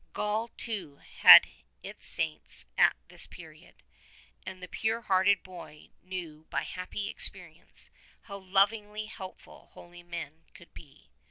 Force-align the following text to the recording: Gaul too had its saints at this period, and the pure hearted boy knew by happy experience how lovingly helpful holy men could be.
Gaul 0.13 0.47
too 0.57 0.95
had 0.95 1.45
its 1.83 2.07
saints 2.07 2.65
at 2.75 2.95
this 3.09 3.27
period, 3.27 3.83
and 4.47 4.59
the 4.59 4.67
pure 4.67 5.01
hearted 5.01 5.43
boy 5.43 5.91
knew 6.01 6.47
by 6.49 6.63
happy 6.63 7.07
experience 7.07 7.91
how 8.21 8.37
lovingly 8.37 9.05
helpful 9.05 9.67
holy 9.73 10.01
men 10.01 10.45
could 10.55 10.73
be. 10.73 11.11